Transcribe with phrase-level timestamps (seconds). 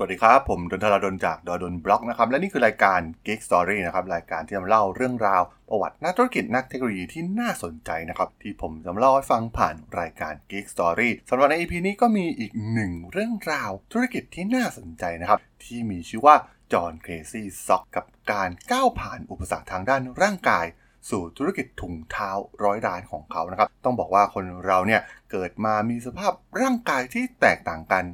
[0.00, 16.36] สวัสดีครับ ผม ด.ดล จาก ด.ดล็อกนะครับและนี่คือรายการ Geek Story นะครับรายการที่จะเล่าเรื่องราว ประวัตินักธุรกิจนักเทคโนโลยีที่น่าสนใจนะครับที่ผมจะเล่าให้ฟังผ่านรายการ Geek Story สำหรับใน EP นี้ก็มีอีกหนึ่งเรื่องราวธุรกิจที่น่าสนใจนะครับที่มีชื่อว่า
[16.72, 20.66] John's Crazy Socks กับการก้าวผ่านอุปสรรคทางด้านร่างกาย
[21.10, 22.30] สู่ธุรกิจถุงเท้า
[22.64, 28.06] ร้อยล้านของเขานะครับ ต้องบอกว่าคนเราเนี่ยเกิดมามีสภาพร่างกายที่แตกต่างกัน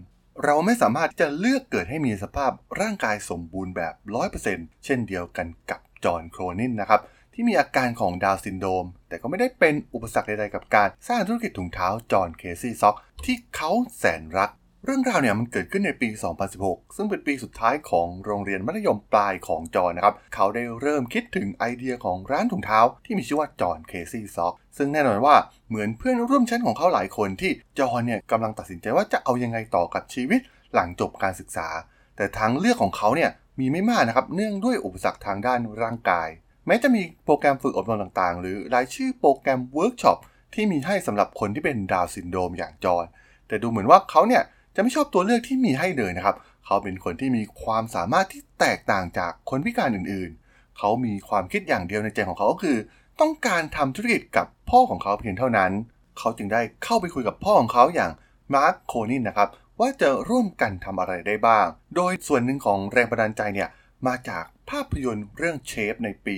[0.43, 3.95] เราไม่สามารถจะเลือกเกิดให้มีสภาพร่างกายสมบูรณ์แบบ
[4.41, 7.01] 100%เช่นเดียวกันกับจอห์นโครนินนะครับ
[7.35, 14.51] ที่มีอาการของดาวน์ซินโดรม แต่ก็ไม่ได้เป็นอุปสรรคใดๆกับการสร้างธุรกิจถุงเท้า John's Crazy Socks ที่เขาแสนรัก
[14.87, 16.09] เรื่องราวเนี่ยมันเกิดขึ้นในปี
[16.53, 25.37] 2016 ซึ่งเป็นปีสุดท้ายของโรงเรียนมัธยมปลายของจอห์นนะครับ เขาได้เริ่มคิดถึงไอเดียของร้านถุงเท้าที่มีชื่อว่า John's Crazy Socks ซึ่งแน่นอนว่า
[25.69, 30.41] เหมือนเพื่อนร่วมชั้นของเขาหลายคนที่จอห์นเนี่ยกำลังตัดสินใจว่าจะเอายังไงต่อกับชีวิต
[30.75, 31.69] หลังจบการศึกษา
[32.17, 36.29] แต่ทางเลือกของเขาเนี่ยมีไม่มากนะครับเนื่องด้วยอุปสรรคทางด้านร่างกาย
[36.67, 40.19] แม้จะมีโปรแกรมฝึกอบรมต่างๆ หรือรายชื่อโปรแกรมเวิร์กช็อป
[40.55, 43.05] ที่มีให้สำหรับคนที่เป็นดาวน์ซินโดรมอย่างจอห์น
[43.49, 44.43] แต่ดูเหมือนว่าเขาเนี่ย
[44.75, 46.37] จะไม่ชอบตัวเลือกที่มีให้เลยนะครับ
[46.67, 52.77] เขาเป็นคนที่มีความสามารถที่แตกต่างจากคนพิการอื่นๆ เขามีความคิดอย่างเดียวในใจของเขาก็คือ
[53.21, 55.73] ต้องการทำธุรกิจกับพ่อของเขาเพียงเท่านั้น
[56.19, 58.13] เขาจึงได้เข้าไปคุยกับพ่อของเขาอย่าง
[58.55, 59.49] มาร์คโคนินนะครับ
[59.81, 63.69] ว่าจะร่วมกันทำอะไรได้บ้าง โดยส่วนหนึ่งของแรงบันดาลใจเนี่ย
[64.07, 66.37] มาจากภาพยนตร์เรื่องเชฟในปี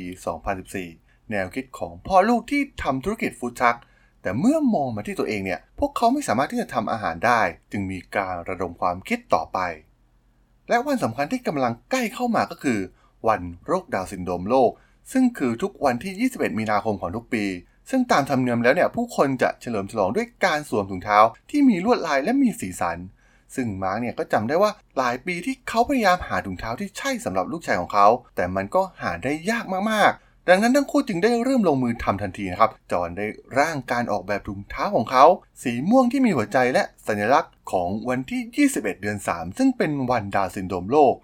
[0.65, 3.77] 2014 แนวคิดของพ่อลูกที่ทำธุรกิจฟู้ดทรัค
[4.27, 7.41] แต่เมื่อมองมาที่ตัวเองเนี่ย พวกเขาไม่สามารถที่จะทำอาหารได้
[7.73, 9.59] จึงมีการระดมความคิดต่อไป
[10.69, 12.79] และวันสำคัญที่กำลังใกล้เข้ามาก็คือ
[13.29, 14.71] วันโรคดาวน์ซินโดรมโลก
[15.13, 17.45] ซึ่งคือทุกวันที่ 21 มีนาคมของทุกปี
[17.91, 21.19] ซึ่งตามธรรมเนียมแล้วเนี่ยผู้คนจะเฉลิมฉลองด้วยการสวมถุงเท้า
[21.51, 22.99] ที่มีลวดลายและมีสีสัน
[23.55, 33.27] ซึ่งมาร์กเนี่ยก็จำได้ว่าหลายปีที่เขาพยายามหาถุงเท้าที่ใช่สำหรับลูกชายของเขา แต่มันก็หาได้ยากมากๆ ดังนั้นทั้งคู่จึงได้เริ่มลงมือทำทันทีนะครับ จอห์นได้
[33.59, 35.25] ร่างการออกแบบถุงเท้าของเขา
[35.63, 41.15] สีม่วงที่มีหัวใจและสัญลักษณ์ของวันที่ 21 เดือน 3 ซึ่งเป็นวันดาวน์ซินโดรมโลก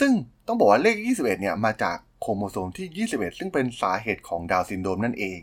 [0.00, 0.12] ซึ่ง
[0.46, 5.40] ต้องบอกว่าเลข 21 เนี่ยมาจากโครโมโซมที่ 21 ซึ่งเป็นสาเหตุของดาวน์ซินโดรมนั่นเอง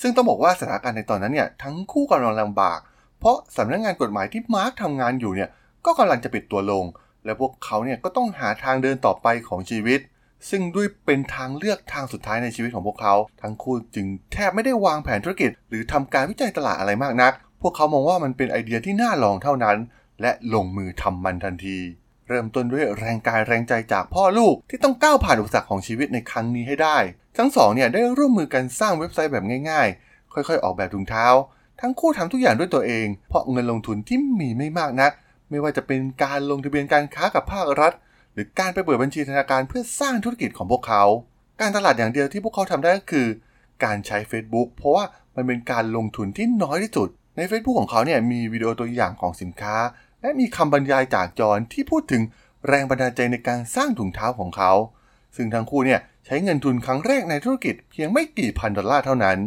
[0.00, 2.80] ซึ่งต้องบอกว่าสถานการณ์ในตอนนั้นเนี่ยทั้งคู่กำลังลำบาก
[3.18, 5.50] เพราะสำนักงานกฎหมายที่มาร์คทำงานอยู่เนี่ย
[5.86, 6.84] ก็กำลังจะปิดตัวลง
[7.24, 10.00] และพวกเขาเนี่ยก็ต้องหาทางเดินต่อไปของชีวิต
[10.50, 17.32] ซึ่งด้วยเป็นทางเลือกทางสุดท้ายในชีวิตของพวกเขา ทั้งคู่จึงแทบไม่ได้วางแผนธุรกิจ หรือทำการวิจัยตลาดอะไรมากนัก
[17.62, 19.76] พวกเขามองว่ามันเป็นไอเดียที่น่าลองเท่านั้น
[20.20, 21.78] และลงมือทำมันทันที
[22.28, 26.96] เริ่มต้นด้วยแรงกายแรงใจจากพ่อลูกที่ต้องก้าวผ่านอุปสรรคของชีวิตในครั้งนี้ให้ได้
[27.38, 31.26] ทั้งสองเนี่ยได้ร่วมมือกันสร้างเว็บไซต์แบบง่าย ๆ ค่อยๆ ออกแบบถุงเท้า
[31.80, 35.12] ทั้งคู่ทำทุกอย่างด้วยตัวเอง เพราะเงินลงทุนที่มีไม่มากนัก
[35.50, 37.92] ไม่ว่าจะเป็นการลงทะเบียนการค้ากับภาครัฐ
[38.34, 41.04] หรือการไปเปิดบัญชีธนาคารเพื่อสร้างธุรกิจของพวกเขา
[41.60, 43.28] การตลาดอย่างเดียวที่พวกเขาทำได้ก็คือ
[43.84, 45.04] การใช้ Facebook เพราะว่า
[45.36, 49.76] มันเป็นการลงทุนที่น้อยที่สุด ใน Facebook ของเขาเนี่ยมีวิดีโอตัวอย่างของสินค้า
[50.20, 52.22] และมีคำบรรยายจากจอห์นที่พูดถึง
[52.68, 54.72] แรงบันดาลใจในการสร้างถุงเท้าของเขา
[55.36, 59.38] ซึ่งทั้งคู่เนี่ยใช้เงินทุนครั้งแรกในธุรกิจเพียงไม่กี่พันดอลลาร์เท่านั้น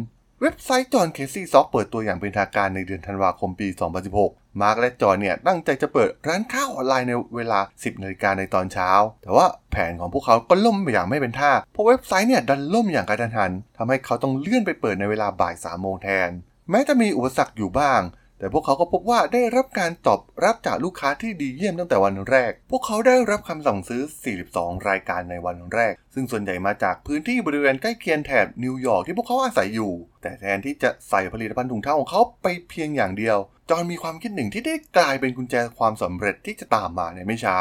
[0.42, 3.68] เว็บไซต์ John's Crazy Socks เปิดตัวอย่างเป็นทางการในเดือนธันวาคมปี
[4.14, 8.90] 2016 มาร์กและจอห์นเนี่ยตั้งใจจะเปิดร้านค้าออนไลน์ในเวลา 10นาฬิกาในตอนเช้า
[9.22, 16.28] แต่ว่าแผนของพวกเขาก็ล่มไปอย่างไม่เป็นท่า เพราะเว็บไซต์เนี่ยดันล่มอย่างกะทันหันทำให้เขาต้องเลื่อนไปเปิดในเวลาบ่าย3โมงแทน
[16.70, 18.00] แม้จะมีอุปสรรคอยู่บ้าง
[18.38, 24.02] แต่พวกเขาก็พบว่าได้รับการตอบรับจากลูกค้าที่ดีเยี่ยมตั้งแต่วันแรก พวกเขาได้รับคำสั่งซื้อ
[24.44, 33.38] 42 รายการในวันแรก ซึ่งส่วนใหญ่มาจากพื้นที่บริเวณใกล้เคียงแถบนิวยอร์กที่พวกเขาอาศัยอยู่ แต่แทนที่จะใส่ผลิตภัณฑ์ถุงเท้าของเขาไปเพียงอย่างเดียว
[33.70, 37.56] จอห์นมีความคิดหนึ่งที่ได้กลายเป็นกุญแจความสำเร็จที่จะตามมาในไม่ช้า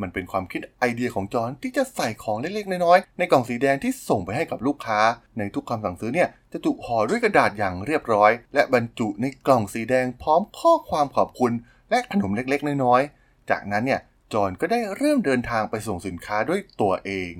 [0.00, 5.00] มันเป็นความคิดไอเดียของจอห์นที่จะใส่ของเล็กๆ น้อยๆ ในกล่องสีแดงที่ส่งไปให้กับลูกค้า
[5.38, 11.52] ในทุกคำสั่งซื้อเนี่ยจะถูกห่อด้วยกระดาษอย่างเรียบร้อย และบรรจุในกล่องสีแดงพร้อมข้อความขอบคุณ
[11.90, 14.00] และขนมเล็กๆ น้อยๆ จากนั้นเนี่ย
[14.32, 17.32] จอห์นก็ได้เริ่มเดินทางไปส่งสินค้าด้วยตัวเอง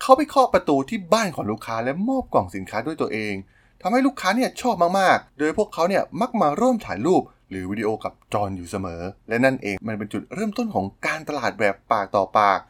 [0.00, 3.34] เขาไปเคาะประตูที่บ้านของลูกค้าและมอบกล่องสินค้าด้วยตัวเอง
[3.82, 12.60] ทำให้ลูกค้าเนี่ยชอบมากๆ โดยพวกเขาเนี่ยมักมาร่วมถ่ายรูป หรือวิดีโอกับจอนอยู่เสมอ และนั่นเองมันเป็นจุดเริ่มต้นของการตลาดแบบปากต่อปาก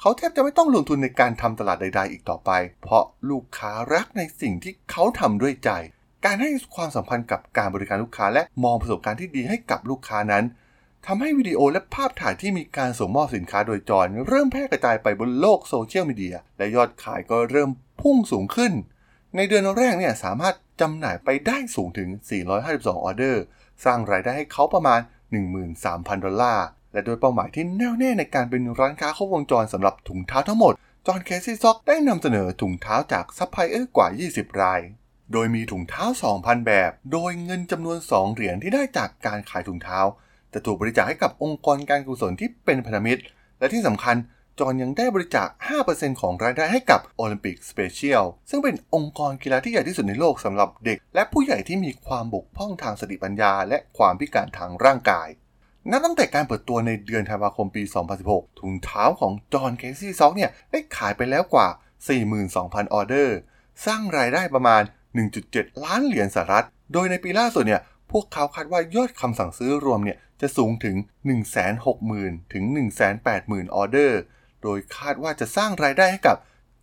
[0.00, 2.50] เขาแทบจะไม่ต้องลงทุนในการทำตลาดใด ๆ อีกต่อไป
[2.82, 5.70] เพราะลูกค้ารักในสิ่งที่เขาทำด้วยใจ
[6.24, 10.44] การให้ความสัมพันธ์กับการบริการลูกค้าและมองประสบการณ์ที่ดีให้กับลูกค้านั้น
[11.06, 17.70] ทำให้วิดีโอและภาพถ่ายที่มีการส่งมอบสินค้าโดยจรเริ่มแพร่กระจายไปบนโลกโซเชียลมีเดียและยอดขายก็เริ่ม
[18.00, 18.72] พุ่งสูงขึ้น
[19.36, 22.08] ในเดือนแรกเนี่ยสามารถ จำหน่ายไปได้สูงถึง
[22.56, 23.42] 452 ออเดอร์
[23.84, 25.00] สร้างรายได้ให้เขาประมาณ
[25.62, 30.74] 13,000 ดอลลาร์ และโดยเป้าหมายที่แน่วแน่ในการเป็นร้านค้าครบวงจรสำหรับถุงเท้าทั้งหมด
[31.06, 34.80] John's Crazy Socks ได้นำเสนอถุงเท้าจากซัพพลายเออร์กว่า 20 ราย
[35.32, 36.04] โดยมีถุงเท้า
[36.36, 39.98] 2,000 แบบ โดยเงินจำนวน 2 เหรียญที่ได้จากการขายถุงเท้า
[40.52, 43.22] จะถูกบริจาคให้กับองค์กรการกุศลที่เป็นพันธมิตร
[43.58, 44.16] และที่สำคัญ
[44.60, 45.48] จอห์นยังได้บริจาค
[45.84, 55.28] 5%ของรายได้ให้กับโอลิมปิกสเปเชียลซึ่งเป็นองค์กรกีฬาที่ใหญ่ที่สุดในโลกสำหรับเด็ก และผู้ใหญ่ที่มีความบกพร่องทางสติปัญญา และความพิการทางร่างกาย
[55.90, 57.82] นับตั้งแต่การเปิดตัวในเดือนธันวาคมปี
[58.22, 61.68] 2016 ถุงเท้าของ John's Crazy Socks เนี่ย ได้ขายไปแล้วกว่า
[62.30, 63.36] 42,000 ออเดอร์
[63.86, 64.82] สร้างรายได้ประมาณ
[65.32, 67.82] 1.7 ล้านเหรียญสหรัฐ โดยในปีล่าสุดเนี่ย
[68.12, 70.96] พวกเขาคาดว่ายอดคำสั่งซื้อรวมเนี่ย จะสูงถึง
[71.74, 72.64] 160,000 ถึง
[73.20, 74.20] 180,000 ออเดอร์
[74.62, 76.36] โดยคาดว่าจะสร้างรายได้ให้กับ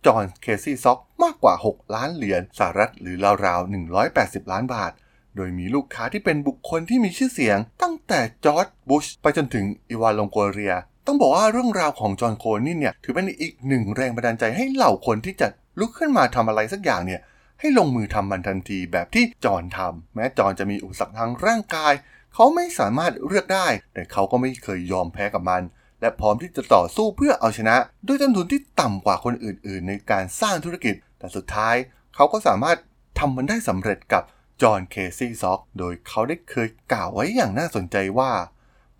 [0.06, 3.16] John's Crazy Socks มากกว่า 6 ล้านเหรียญสหรัฐหรือ
[3.46, 3.72] ราวๆ
[4.06, 4.92] 180 ล้านบาท
[5.36, 10.74] โดยมีลูกค้าที่เป็นบุคคลที่มีชื่อเสียง ตั้งแต่จอร์จบุชไปจนถึงอีวานลงโกเรีย
[11.06, 15.46] ต้องบอกว่าเรื่องราวของจอห์นโคนี่เนี่ย ถือเป็นอีกหนึ่งแรงบันดาลใจให้เหล่าคนที่จะ
[15.78, 17.20] ลุกขึ้นมาทำอะไรสักอย่างเนี่ย
[17.60, 21.92] ให้ลงมือทำมันทันทีแบบที่จอห์นทำแม้จอห์นจะมีอุปสรรคทางร่างกาย
[22.34, 25.62] เขาไม่สามารถเลือกได้ แต่เขาก็ไม่เคยยอมแพ้กับมัน
[26.00, 31.74] และพร้อมที่จะต่อสู้เพื่อเอาชนะ ด้วยต้นทุนที่ต่ำกว่าคนอื่น ๆ ในการสร้างธุรกิจ แต่สุดท้าย
[32.14, 32.78] เขาก็สามารถ
[33.18, 34.22] ทำมันได้สำเร็จกับ
[34.62, 38.30] John's Crazy Socks โดยเขาได้เคยกล่าวไว้อย่างน่าสนใจว่า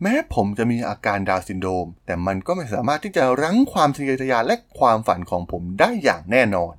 [0.02, 6.74] แม้ผมจะมีอาการดาวน์ซินโดรมแต่มันก็ไม่สามารถที่จะรั้งความทะเยอทะยานและความฝันของผมได้อย่างแน่นอน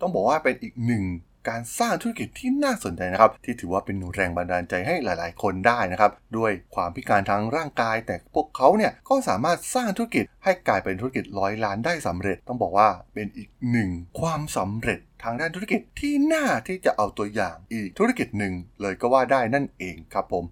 [0.00, 1.04] ต้องบอกว่าเป็นอีกหนึ่ง
[1.48, 20.44] การสร้างธุรกิจที่น่าสนใจนะครับ ที่ถือว่าเป็นแรงบันดาลใจให้หลาย ๆ คนได้นะครับ ด้วยความพิการทางร่างกาย แต่พวกเขาเนี่ยก็สามารถสร้างธุรกิจให้กลายเป็นธุรกิจร้อยล้านได้สำเร็จ ต้องบอกว่าเป็นอีกหนึ่งความสำเร็จทางด้านธุรกิจที่น่าที่จะเอาตัวอย่างอีกธุรกิจหนึ่งเลยก็ว่าได้นั่นเองครับผม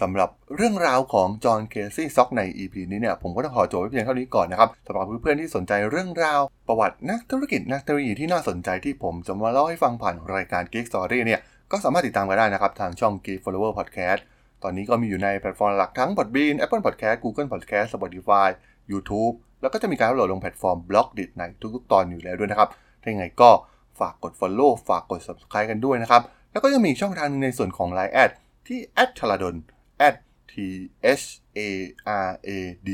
[0.00, 11.40] สำหรับเรื่องราวของจอห์นเคซี่ซ็อกใน EP นี้เนี่ยผมก็ต้องขอจบไว้เพียงเท่านี้ก่อนนะครับสำหรับเพื่อนๆที่สนใจเรื่องราวประวัตินักธุรกิจนักเทคโนโลยีที่น่าสนใจที่ผมจะมาเล่าให้ฟังผ่านรายการ Geek Story เนี่ย
[11.70, 14.20] ก็สามารถติดตามกันได้นะครับ ทางช่อง Geek Follower Podcast
[14.62, 18.48] ตอนนี้ก็มีอยู่ในแพลตฟอร์มหลักทั้ง Podbean Apple Podcast Google Podcast Spotify
[18.92, 21.42] YouTube แล้วก็จะมีการอัปโหลดลงแพลตฟอร์ม b l o g d i t ใน
[21.74, 22.68] ทุกๆ ตอนอยู่แล้วด้วยนะครับ
[23.02, 23.50] ถ้าอย่างไรก็
[24.00, 26.22] ฝากกด Follow ฝากกด Subscribe กันด้วยนะครับ
[26.52, 28.30] แล้วก็ยังมีช่องทางนึงในส่วนของ Line add
[28.66, 28.78] ที่
[29.18, 30.14] tharadhol
[30.52, 30.54] T
[31.22, 31.26] H
[31.58, 31.60] A
[32.26, 32.50] R A
[32.88, 32.90] D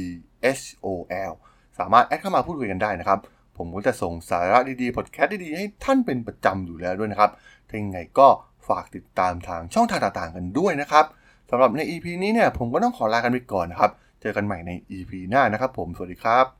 [0.59, 0.87] H O
[1.31, 1.33] L
[1.79, 3.19] สามารถแอดเข้ามาพูดคุยกันได้นะครับ
[3.59, 7.31] ผมก็จะส่งสาระดีๆพอดแคสต์ดีๆ ให้ท่านเป็นประจำอยู่แล้วด้วยนะครับ
[7.69, 8.29] ถ้ายังไงก็
[8.69, 11.05] ฝากติดตามทางช่องทางต่างๆกันด้วยนะครับ
[11.51, 13.91] สำหรับใน EP นี้เนี่ยผมก็ต้องขอลากันไปก่อนนะครับ
[14.21, 16.58] เจอกันใหม่ใน EP หน้านะครับผม สวัสดีครับ